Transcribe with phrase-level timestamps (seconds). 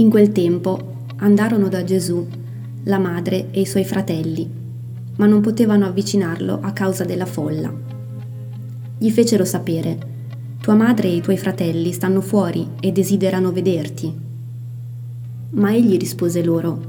[0.00, 0.78] In quel tempo
[1.16, 2.26] andarono da Gesù,
[2.84, 4.48] la madre e i suoi fratelli,
[5.16, 7.70] ma non potevano avvicinarlo a causa della folla.
[8.96, 9.98] Gli fecero sapere,
[10.58, 14.10] tua madre e i tuoi fratelli stanno fuori e desiderano vederti.
[15.50, 16.80] Ma egli rispose loro,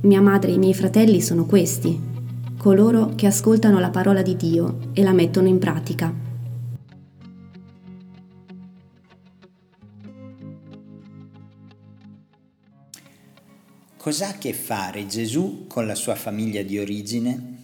[0.00, 2.00] mia madre e i miei fratelli sono questi,
[2.56, 6.27] coloro che ascoltano la parola di Dio e la mettono in pratica.
[13.98, 17.56] Cos'ha a che fare Gesù con la sua famiglia di origine?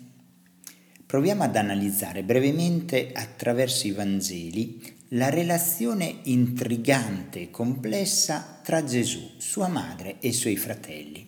[1.07, 9.69] Proviamo ad analizzare brevemente attraverso i Vangeli la relazione intrigante e complessa tra Gesù, sua
[9.69, 11.25] madre e i suoi fratelli.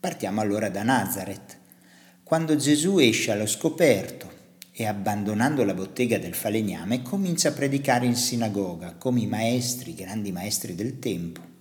[0.00, 1.56] Partiamo allora da Nazareth.
[2.24, 4.28] Quando Gesù esce allo scoperto
[4.72, 9.94] e abbandonando la bottega del falegname comincia a predicare in sinagoga come i maestri, i
[9.94, 11.57] grandi maestri del tempo.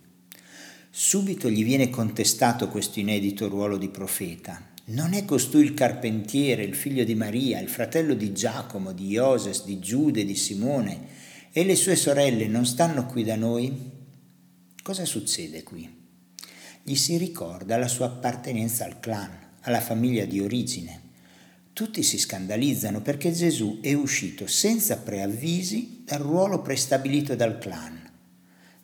[0.99, 4.69] Subito gli viene contestato questo inedito ruolo di profeta.
[4.85, 9.63] Non è costui il carpentiere, il figlio di Maria, il fratello di Giacomo, di Ioses,
[9.63, 11.07] di Giude, di Simone,
[11.51, 13.91] e le sue sorelle non stanno qui da noi?
[14.81, 15.87] Cosa succede qui?
[16.81, 21.01] Gli si ricorda la sua appartenenza al clan, alla famiglia di origine.
[21.73, 28.06] Tutti si scandalizzano perché Gesù è uscito senza preavvisi dal ruolo prestabilito dal clan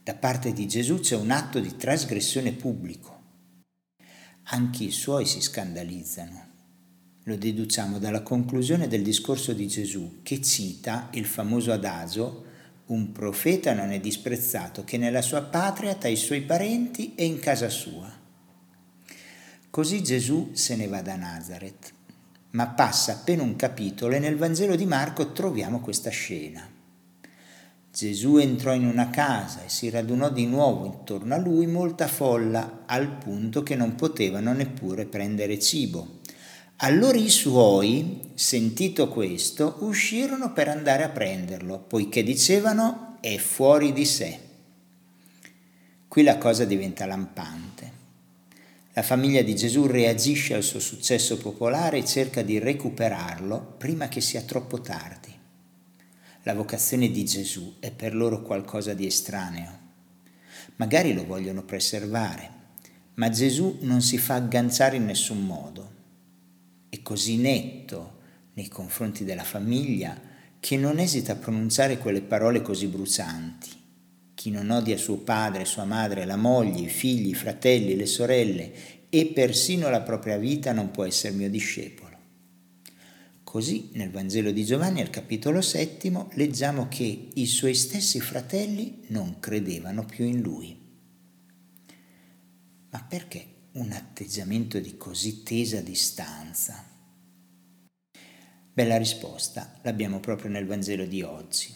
[0.04, 3.22] da parte di Gesù c'è un atto di trasgressione pubblico.
[4.48, 6.48] Anche i suoi si scandalizzano.
[7.24, 12.52] Lo deduciamo dalla conclusione del discorso di Gesù che cita il famoso adagio
[12.88, 17.40] un profeta non è disprezzato che nella sua patria, tra i suoi parenti e in
[17.40, 18.12] casa sua.
[19.70, 21.94] Così Gesù se ne va da Nazareth,
[22.52, 26.73] ma passa appena un capitolo e nel Vangelo di Marco troviamo questa scena.
[27.96, 32.86] Gesù entrò in una casa e si radunò di nuovo intorno a lui molta folla,
[32.88, 36.22] al punto che non potevano neppure prendere cibo.
[36.78, 44.06] Allora i suoi, sentito questo, uscirono per andare a prenderlo, poiché dicevano è fuori di
[44.06, 44.40] sé.
[46.08, 47.92] Qui la cosa diventa lampante.
[48.94, 54.20] La famiglia di Gesù reagisce al suo successo popolare e cerca di recuperarlo prima che
[54.20, 55.33] sia troppo tardi.
[56.46, 59.80] La vocazione di Gesù è per loro qualcosa di estraneo.
[60.76, 62.50] Magari lo vogliono preservare,
[63.14, 65.92] ma Gesù non si fa agganciare in nessun modo.
[66.90, 68.20] È così netto
[68.56, 70.20] nei confronti della famiglia
[70.60, 73.70] che non esita a pronunciare quelle parole così brucianti.
[74.34, 78.74] Chi non odia suo padre, sua madre, la moglie, i figli, i fratelli, le sorelle
[79.08, 82.13] e persino la propria vita non può essere mio discepolo.
[83.54, 89.40] Così nel Vangelo di Giovanni al capitolo settimo leggiamo che i suoi stessi fratelli non
[89.40, 90.76] credevano più in lui.
[92.90, 96.84] Ma perché un atteggiamento di così tesa distanza?
[98.74, 101.72] Beh, la risposta l'abbiamo proprio nel Vangelo di oggi.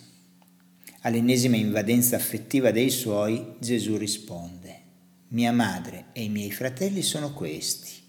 [1.01, 4.81] All'ennesima invadenza affettiva dei suoi, Gesù risponde,
[5.27, 8.06] mia madre e i miei fratelli sono questi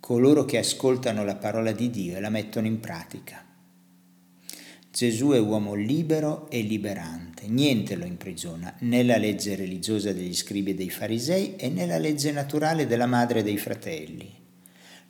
[0.00, 3.44] coloro che ascoltano la parola di Dio e la mettono in pratica.
[4.90, 10.70] Gesù è uomo libero e liberante, niente lo imprigiona, né la legge religiosa degli scribi
[10.70, 14.34] e dei farisei e né la legge naturale della madre e dei fratelli.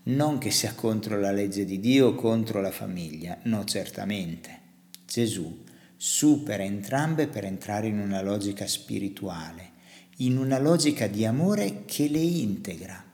[0.04, 4.60] Non che sia contro la legge di Dio o contro la famiglia, no certamente.
[5.06, 5.64] Gesù
[5.96, 9.72] supera entrambe per entrare in una logica spirituale,
[10.18, 13.04] in una logica di amore che le integra.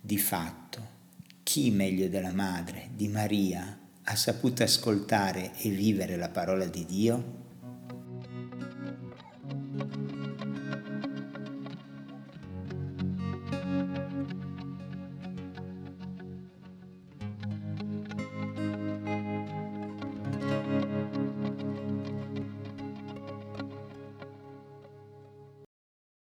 [0.00, 0.65] Di fatto,
[1.46, 7.45] chi meglio della madre, di Maria, ha saputo ascoltare e vivere la parola di Dio?